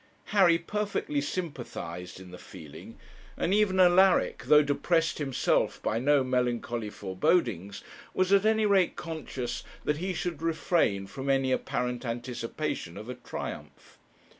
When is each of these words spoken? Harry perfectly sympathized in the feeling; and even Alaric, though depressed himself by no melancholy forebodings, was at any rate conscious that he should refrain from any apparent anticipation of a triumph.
Harry 0.33 0.57
perfectly 0.57 1.21
sympathized 1.21 2.19
in 2.19 2.31
the 2.31 2.37
feeling; 2.39 2.97
and 3.37 3.53
even 3.53 3.79
Alaric, 3.79 4.45
though 4.47 4.63
depressed 4.63 5.19
himself 5.19 5.79
by 5.83 5.99
no 5.99 6.23
melancholy 6.23 6.89
forebodings, 6.89 7.83
was 8.11 8.33
at 8.33 8.43
any 8.43 8.65
rate 8.65 8.95
conscious 8.95 9.63
that 9.83 9.97
he 9.97 10.11
should 10.11 10.41
refrain 10.41 11.05
from 11.05 11.29
any 11.29 11.51
apparent 11.51 12.03
anticipation 12.03 12.97
of 12.97 13.09
a 13.09 13.13
triumph. 13.13 13.99